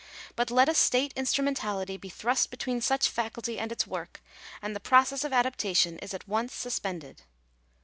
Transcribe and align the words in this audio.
But 0.35 0.49
let 0.49 0.67
a 0.67 0.73
state 0.73 1.13
instrumentality 1.15 1.95
be 1.95 2.09
thrust 2.09 2.49
between 2.49 2.81
such 2.81 3.07
faculty 3.07 3.59
and 3.59 3.71
its 3.71 3.85
work, 3.85 4.19
and 4.59 4.75
the 4.75 4.79
process 4.79 5.23
of 5.23 5.31
adaptation 5.31 5.99
is 5.99 6.11
at 6.15 6.27
once 6.27 6.55
suspended. 6.55 7.21